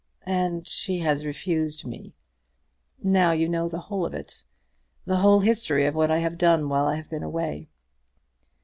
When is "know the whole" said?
3.47-4.03